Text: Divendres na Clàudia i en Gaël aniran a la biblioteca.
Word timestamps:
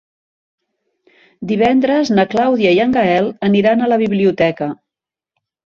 Divendres 1.51 2.11
na 2.15 2.27
Clàudia 2.33 2.73
i 2.79 2.83
en 2.87 2.99
Gaël 2.99 3.33
aniran 3.51 3.83
a 3.89 3.95
la 3.95 4.05
biblioteca. 4.07 4.75